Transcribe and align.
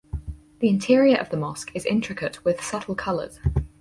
The 0.61 0.67
interior 0.69 1.15
of 1.17 1.29
the 1.29 1.37
mosque 1.37 1.69
is 1.75 1.85
intricate 1.85 2.43
with 2.43 2.63
subtle 2.63 2.95
colors. 2.95 3.39